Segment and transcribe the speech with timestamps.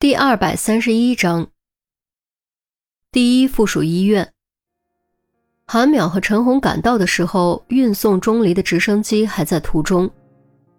[0.00, 1.48] 第二百三十一章，
[3.12, 4.32] 第一附属医院。
[5.66, 10.10] 韩淼和陈红赶到的时候，运送钟离的直升机还在途中，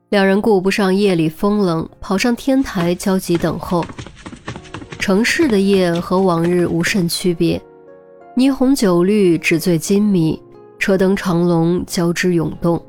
[0.10, 3.86] 两人顾不上夜里风冷，跑上天台焦急等候。
[4.97, 7.62] 城市的夜和往日无甚区别，
[8.35, 10.42] 霓虹酒绿，纸醉金迷，
[10.79, 12.83] 车灯长龙交织涌动。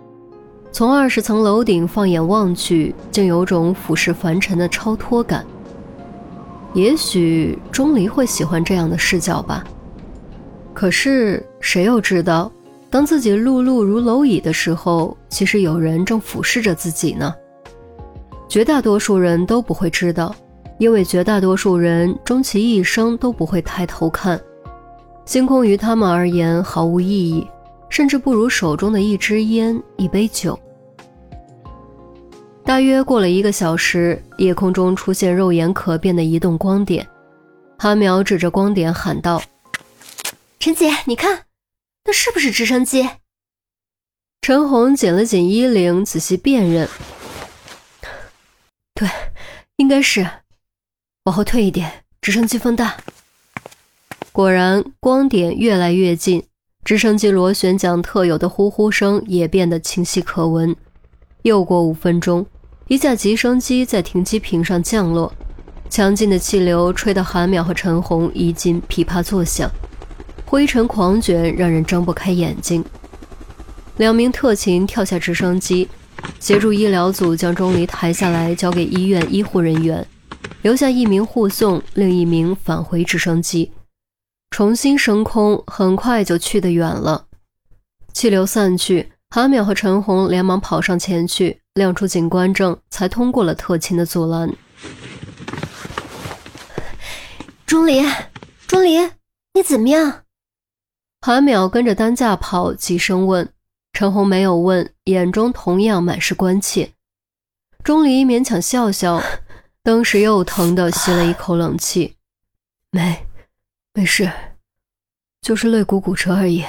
[0.73, 5.45] 从二十层楼顶放眼望去，竟有种俯视凡尘的超脱感。
[6.75, 9.65] 也许钟离会喜欢这样的视角吧。
[10.73, 12.51] 可是谁又知道，
[12.89, 17.35] 当自己碌碌如蝼蚁的时候，其实有人正俯视着自己呢？
[18.49, 20.35] 绝大多数人都不会知道，
[20.79, 24.41] 因为绝大多数人终其一生都不会抬头看
[25.25, 27.47] 星空，于他们而言毫无意义。
[27.89, 30.59] 甚至不如手中的一支烟、一杯酒。
[32.73, 37.07] 大约过了一个小时，夜空中出现肉眼可辨的移动光点。
[37.79, 39.43] 韩淼指着光点喊道
[40.59, 41.45] ：“陈姐，你看，
[42.07, 43.07] 那是不是直升机？”
[44.41, 46.89] 陈红紧了紧衣领，仔细辨认
[48.97, 49.07] ：“对，
[49.77, 50.27] 应该是。
[51.25, 52.97] 往后退一点，直升机风大。”
[54.33, 56.43] 果然，光点越来越近。
[56.87, 60.75] 直升机螺旋桨特有的呼呼声也变得清晰可闻。
[61.43, 62.47] 又过五分钟，
[62.89, 65.33] 一架直升机在停机坪上降落，
[65.89, 69.71] 强劲的气流吹得韩淼和陈红衣襟噼啪作响，
[70.45, 72.85] 灰尘狂卷，让人睁不开眼睛。
[73.97, 75.89] 两名特勤跳下直升机，
[76.39, 80.07] 协助医疗组将钟离抬下来，交给医院医护人员，
[80.61, 83.73] 留下一名护送，另一名返回直升机。
[84.51, 87.27] 重新升空，很快就去得远了。
[88.13, 94.53] 气流散去，韩淼和陈红连忙跑上前去，亮出警官证，才通过了特勤的阻拦。
[97.65, 98.03] 钟离，
[98.67, 98.99] 钟离，
[99.55, 100.25] 你怎么样？
[101.23, 103.51] 韩淼跟着担架跑，急声问。
[103.95, 106.93] 陈红没有问，眼中同样满是关切。
[107.83, 109.23] 钟离勉强笑笑，
[109.83, 112.17] 当时又疼的吸了一口冷气，
[112.91, 113.27] 没。
[113.95, 114.31] 没事，
[115.41, 116.65] 就是肋骨骨折而已，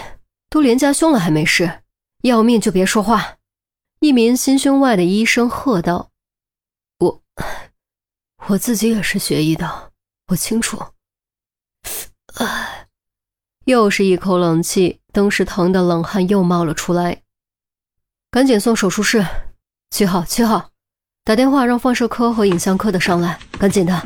[0.49, 1.81] 都连夹胸了还没事，
[2.21, 3.37] 要命就别说话！
[4.03, 6.09] 一名心胸外的医生喝道
[6.99, 7.21] ：“我，
[8.49, 9.93] 我自己也是学医的，
[10.27, 10.77] 我清楚。”
[12.35, 12.89] 唉，
[13.63, 17.21] 又是一口冷气，当时疼的冷汗又冒了出来。
[18.29, 19.25] 赶紧送手术室，
[19.91, 20.71] 七号，七号，
[21.23, 24.05] 打电话让放射科和影像科的上来，赶紧的！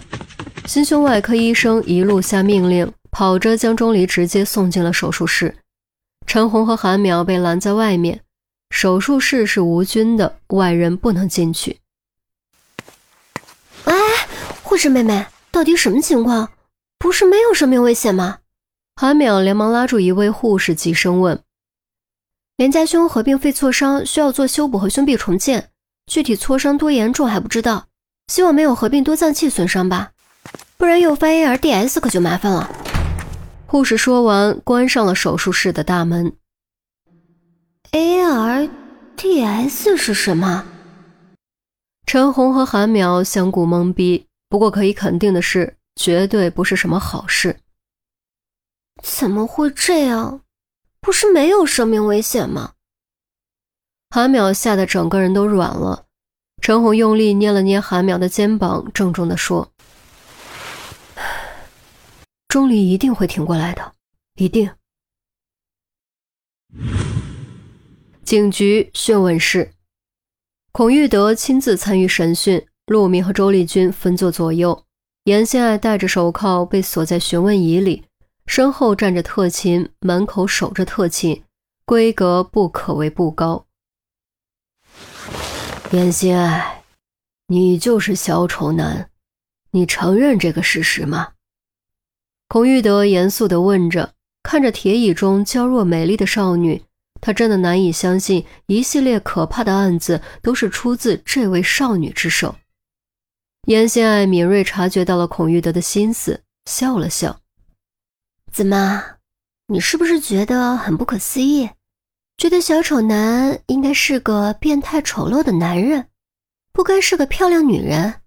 [0.67, 2.93] 心胸外科医生一路下命令。
[3.09, 5.57] 跑着将钟离直接送进了手术室，
[6.27, 8.21] 陈红和韩淼被拦在外面。
[8.69, 11.79] 手术室是无菌的，外人不能进去。
[13.85, 13.93] 哎，
[14.61, 16.49] 护士妹妹，到底什么情况？
[16.99, 18.39] 不是没有生命危险吗？
[18.95, 21.39] 韩淼连忙拉住一位护士，急声问
[22.57, 25.69] ：“连家兄合并肺挫伤，需要做修补和胸壁重建，
[26.07, 27.87] 具体挫伤多严重还不知道，
[28.27, 30.11] 希望没有合并多脏器损伤吧，
[30.77, 32.69] 不然诱发 ARDS 可就麻烦了。”
[33.67, 36.33] 护士说完，关上了手术室的大门。
[37.91, 40.65] ARDS 是什么？
[42.05, 44.25] 陈红和韩淼相顾懵逼。
[44.49, 47.59] 不过可以肯定的是，绝对不是什么好事。
[49.03, 50.41] 怎么会这样？
[51.01, 52.73] 不是没有生命危险吗？
[54.09, 56.05] 韩淼吓得整个人都软了。
[56.61, 59.69] 陈红用力捏了捏韩淼的肩膀，郑重地说。
[62.47, 63.93] 钟离一定会挺过来的，
[64.35, 64.71] 一定。
[68.27, 69.71] 警局讯问室，
[70.73, 74.83] 孔玉德亲自参与审讯，陆明和周丽君分坐左右，
[75.23, 78.03] 严心爱戴着手铐被锁在询问椅里，
[78.45, 81.41] 身后站着特勤，门口守着特勤，
[81.85, 83.65] 规格不可谓不高。
[85.91, 86.83] 严心爱，
[87.47, 89.09] 你就是小丑男，
[89.71, 91.29] 你承认这个事实吗？
[92.49, 96.83] 孔玉德严肃地问着，看着铁椅中娇弱美丽的少女，
[97.19, 102.55] 他真的难以相信，一系列可怕的案子都是出自这位少女之手。
[103.67, 107.41] 严心爱敏锐察觉到了孔玉德的心思，笑了笑
[108.51, 109.03] ：“怎么，
[109.67, 111.69] 你是不是觉得很不可思议？
[112.37, 116.07] 觉得小丑男应该是个变态丑陋的男人，
[116.71, 118.21] 不该是个漂亮女人？”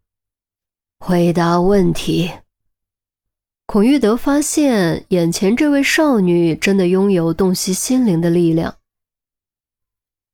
[1.00, 2.30] 回答问题。
[3.64, 8.76] 孔玉德发现，眼前这位少女真的拥有洞悉心灵的力量。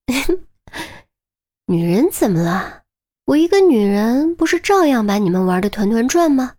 [1.66, 2.82] 女人怎么了？
[3.26, 6.54] 我一个女人，不是照样把你们玩的团团转吗？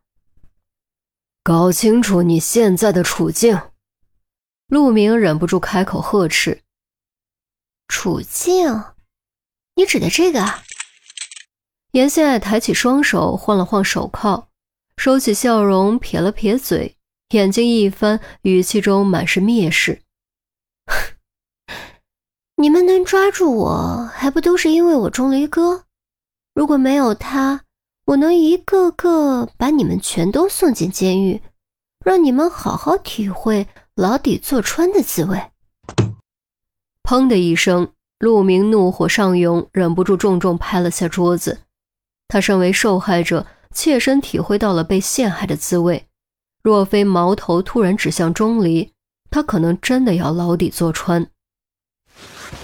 [1.44, 3.60] 搞清楚你现在的处境。
[4.68, 6.62] 陆明忍不住开口呵斥
[7.88, 8.84] ：“处境？
[9.76, 10.44] 你指的这个？”
[11.92, 14.50] 严心爱抬起双手，晃了晃手铐，
[14.98, 16.98] 收起笑容，撇了撇嘴，
[17.30, 20.02] 眼睛一翻，语气中满是蔑视
[22.60, 25.84] ：“你们能抓住我，还不都是因为我钟离哥？
[26.54, 27.62] 如果没有他，
[28.06, 31.42] 我能一个个把你们全都送进监狱，
[32.04, 33.68] 让你们好好体会。”
[33.98, 35.42] 牢底坐穿的滋味。
[37.02, 41.62] 砰的一声，陆明怒火上涌，忍不住重重拍了下桌子。
[42.28, 46.06] 他身为受害者，切身体会到了被陷害的滋味。
[46.62, 48.94] 若非矛头突然指向钟离，
[49.32, 51.28] 他可能真的要牢底坐穿。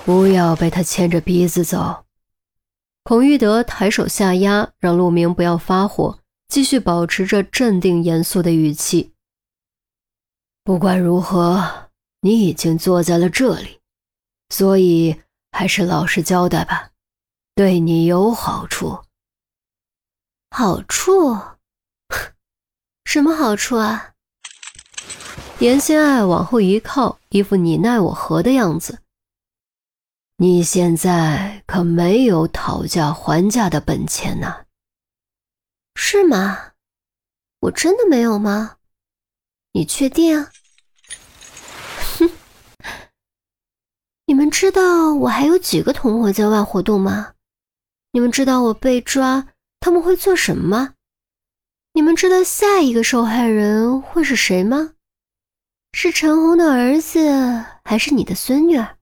[0.06, 2.06] 不要被他牵着鼻子走。
[3.03, 9.13] 孔玉德抬手下压，让陆明不要发火，继续保持着镇定严肃的语气。
[10.63, 11.89] 不管如何，
[12.21, 13.80] 你已经坐在了这里，
[14.50, 15.21] 所以
[15.51, 16.91] 还是老实交代吧，
[17.53, 19.03] 对你有好处。
[20.50, 21.38] 好处？
[23.03, 24.13] 什么好处啊？
[25.59, 29.00] 严心爱往后一靠，一副你奈我何的样子。
[30.38, 34.65] 你现在可没有讨价还价的本钱呐？
[35.95, 36.71] 是吗？
[37.62, 38.77] 我真的没有吗？
[39.74, 40.47] 你确定？
[42.18, 42.30] 哼！
[44.25, 47.35] 你们知道我还有几个同伙在外活动吗？
[48.12, 49.47] 你们知道我被抓
[49.80, 50.95] 他们会做什么吗？
[51.94, 54.95] 你们知道下一个受害人会是谁吗？
[55.94, 57.19] 是陈红的儿子，
[57.83, 58.97] 还是你的孙女儿，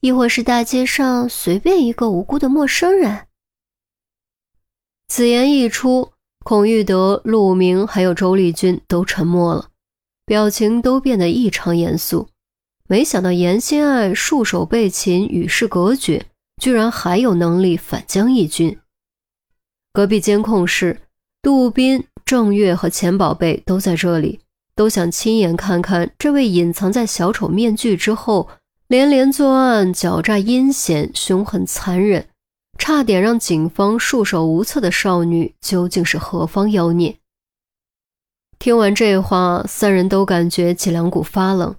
[0.00, 3.26] 亦或是大街上随便一个无辜的陌生人？
[5.08, 6.12] 此言一出，
[6.44, 9.68] 孔玉德、陆明还有周丽君都沉默了。
[10.26, 12.28] 表情都变得异常严肃，
[12.88, 16.26] 没想到严心爱束手被擒，与世隔绝，
[16.60, 18.76] 居然还有能力反将一军。
[19.92, 21.00] 隔壁监控室，
[21.40, 24.40] 杜斌、郑月和钱宝贝都在这里，
[24.74, 28.48] 都想亲眼看看这位隐藏在小丑面具之后，
[28.88, 32.28] 连连作案、狡诈阴险、凶狠残忍，
[32.78, 37.18] 差点让警方束手无策的少女究竟是何方妖孽。
[38.60, 41.74] 听完这话，三人都感觉脊梁骨发冷。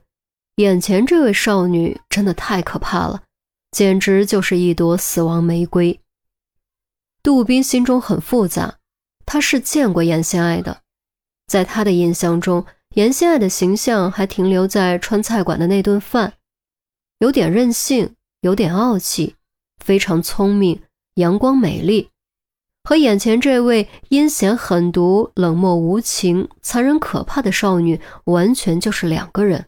[0.57, 3.23] 眼前这位少女真的太可怕了，
[3.71, 6.01] 简直就是一朵死亡玫瑰。
[7.23, 8.75] 杜宾心中很复杂，
[9.25, 10.81] 他是见过严心爱的，
[11.47, 12.65] 在他的印象中，
[12.95, 16.33] 严心爱的形象还停留在川菜馆的那顿饭，
[17.19, 19.35] 有点任性，有点傲气，
[19.83, 20.81] 非常聪明，
[21.15, 22.09] 阳光美丽。
[22.83, 29.65] 和眼前这位阴险狠毒、冷漠无情、残忍可怕的少女，完全就是两个人。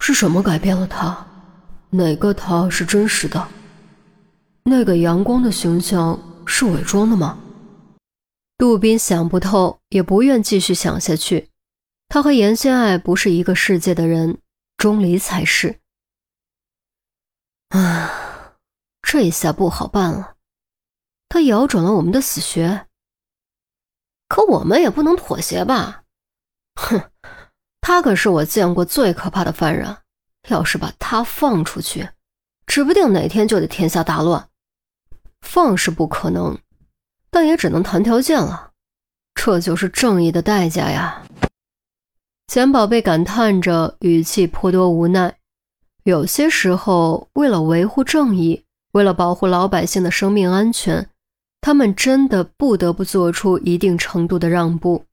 [0.00, 1.26] 是什么改变了她？
[1.90, 3.48] 哪个她是真实的？
[4.64, 7.38] 那个阳光的形象是伪装的吗？
[8.58, 11.48] 杜宾想不透，也不愿继续想下去。
[12.08, 14.38] 他和严心爱不是一个世界的人，
[14.78, 15.80] 钟离才是。
[17.68, 18.54] 啊，
[19.02, 20.36] 这下不好办了。
[21.28, 22.86] 他咬准了我们的死穴，
[24.28, 26.04] 可我们也不能妥协吧？
[26.76, 27.10] 哼，
[27.82, 29.98] 他可是我见过最可怕的犯人，
[30.48, 32.08] 要是把他放出去，
[32.66, 34.48] 指不定哪天就得天下大乱。
[35.42, 36.58] 放是不可能，
[37.28, 38.72] 但也只能谈条件了。
[39.34, 41.22] 这就是正义的代价呀！
[42.48, 45.36] 钱宝贝感叹着，语气颇多无奈。
[46.04, 51.06] 有些时候，为了维护正义，为了保护老百姓的生命安全。
[51.60, 55.04] 他们真的不得不做出一定程度的让步。